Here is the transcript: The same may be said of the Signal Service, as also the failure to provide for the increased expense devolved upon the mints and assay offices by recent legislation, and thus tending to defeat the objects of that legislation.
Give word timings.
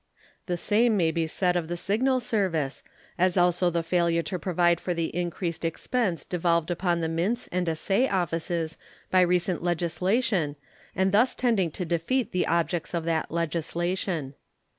The 0.47 0.57
same 0.57 0.97
may 0.97 1.11
be 1.11 1.27
said 1.27 1.55
of 1.55 1.67
the 1.67 1.77
Signal 1.77 2.19
Service, 2.21 2.81
as 3.19 3.37
also 3.37 3.69
the 3.69 3.83
failure 3.83 4.23
to 4.23 4.39
provide 4.39 4.79
for 4.79 4.95
the 4.95 5.15
increased 5.15 5.63
expense 5.63 6.25
devolved 6.25 6.71
upon 6.71 7.01
the 7.01 7.07
mints 7.07 7.47
and 7.51 7.69
assay 7.69 8.09
offices 8.09 8.79
by 9.11 9.21
recent 9.21 9.61
legislation, 9.61 10.55
and 10.95 11.11
thus 11.11 11.35
tending 11.35 11.69
to 11.73 11.85
defeat 11.85 12.31
the 12.31 12.47
objects 12.47 12.95
of 12.95 13.03
that 13.05 13.29
legislation. 13.29 14.33